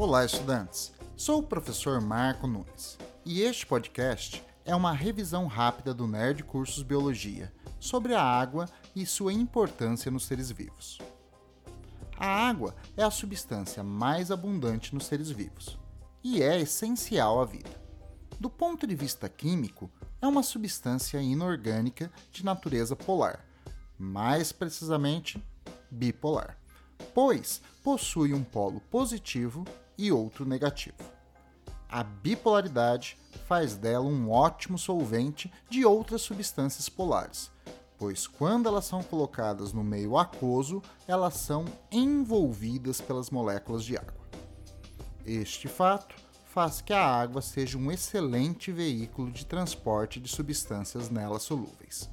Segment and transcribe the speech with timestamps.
[0.00, 0.92] Olá, estudantes!
[1.16, 6.84] Sou o professor Marco Nunes e este podcast é uma revisão rápida do Nerd Cursos
[6.84, 10.98] Biologia sobre a água e sua importância nos seres vivos.
[12.16, 15.76] A água é a substância mais abundante nos seres vivos
[16.22, 17.70] e é essencial à vida.
[18.38, 19.90] Do ponto de vista químico,
[20.22, 23.44] é uma substância inorgânica de natureza polar,
[23.98, 25.44] mais precisamente
[25.90, 26.56] bipolar,
[27.12, 29.64] pois possui um polo positivo
[29.98, 30.96] e outro negativo.
[31.88, 37.50] A bipolaridade faz dela um ótimo solvente de outras substâncias polares,
[37.98, 44.28] pois quando elas são colocadas no meio aquoso, elas são envolvidas pelas moléculas de água.
[45.26, 46.14] Este fato
[46.46, 52.10] faz que a água seja um excelente veículo de transporte de substâncias nela solúveis.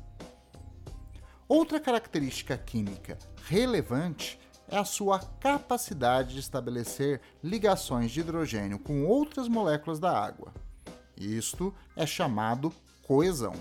[1.48, 9.48] Outra característica química relevante é a sua capacidade de estabelecer ligações de hidrogênio com outras
[9.48, 10.54] moléculas da água.
[11.18, 13.54] Isto é chamado coesão,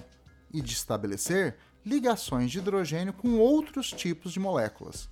[0.55, 5.11] e de estabelecer ligações de hidrogênio com outros tipos de moléculas.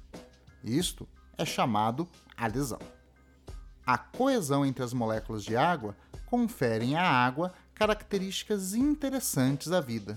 [0.63, 2.79] Isto é chamado adesão.
[3.85, 10.17] A coesão entre as moléculas de água confere à água características interessantes à vida,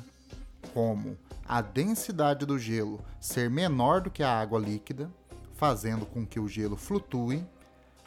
[0.71, 5.09] como a densidade do gelo ser menor do que a água líquida,
[5.55, 7.45] fazendo com que o gelo flutue.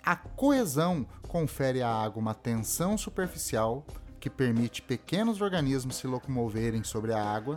[0.04, 3.84] A coesão confere à água uma tensão superficial,
[4.20, 7.56] que permite pequenos organismos se locomoverem sobre a água.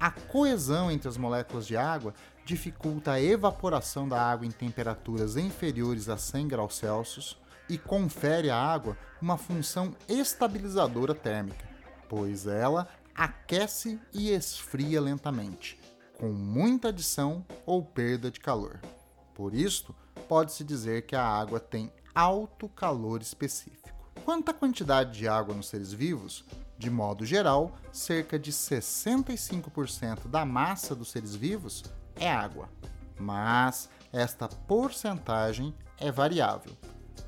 [0.00, 6.08] A coesão entre as moléculas de água dificulta a evaporação da água em temperaturas inferiores
[6.08, 11.68] a 100 graus Celsius e confere à água uma função estabilizadora térmica,
[12.08, 15.78] pois ela aquece e esfria lentamente,
[16.18, 18.80] com muita adição ou perda de calor.
[19.38, 19.94] Por isso,
[20.28, 23.88] pode-se dizer que a água tem alto calor específico.
[24.24, 26.44] Quanto à quantidade de água nos seres vivos,
[26.76, 31.84] de modo geral, cerca de 65% da massa dos seres vivos
[32.16, 32.68] é água,
[33.16, 36.76] mas esta porcentagem é variável.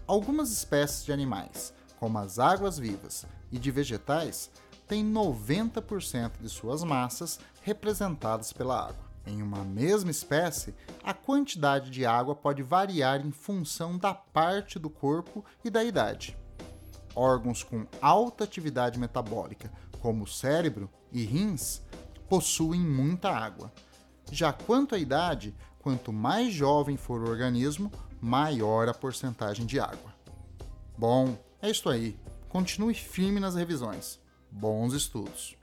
[0.05, 4.51] Algumas espécies de animais, como as águas vivas e de vegetais,
[4.89, 9.10] têm 90% de suas massas representadas pela água.
[9.27, 14.91] Em uma mesma espécie, a quantidade de água pode variar em função da parte do
[14.91, 16.37] corpo e da idade.
[17.15, 19.71] Órgãos com alta atividade metabólica,
[20.01, 21.83] como o cérebro e rins,
[22.29, 23.73] possuem muita água
[24.31, 30.15] já quanto à idade, quanto mais jovem for o organismo, maior a porcentagem de água.
[30.97, 32.19] Bom, é isso aí.
[32.49, 34.21] Continue firme nas revisões.
[34.51, 35.60] Bons estudos!